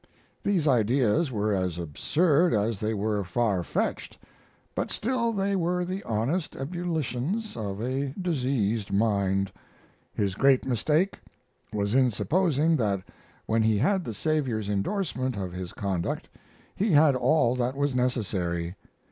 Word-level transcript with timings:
These 0.41 0.67
ideas 0.67 1.31
were 1.31 1.53
as 1.53 1.77
absurd 1.77 2.55
as 2.55 2.79
they 2.79 2.91
were 2.95 3.23
farfetched, 3.23 4.17
but 4.73 4.89
still 4.89 5.31
they 5.31 5.55
were 5.55 5.85
the 5.85 6.01
honest 6.05 6.55
ebullitions 6.55 7.55
of 7.55 7.79
a 7.79 8.11
diseased 8.19 8.91
mind. 8.91 9.51
His 10.11 10.33
great 10.33 10.65
mistake 10.65 11.19
was 11.71 11.93
in 11.93 12.09
supposing 12.09 12.77
that 12.77 13.03
when 13.45 13.61
he 13.61 13.77
had 13.77 14.03
the 14.03 14.15
Saviour's 14.15 14.69
indorsement 14.69 15.37
of 15.37 15.51
his 15.53 15.71
conduct 15.71 16.27
he 16.75 16.93
had 16.93 17.15
all 17.15 17.55
that 17.57 17.75
was 17.75 17.93
necessary. 17.93 18.73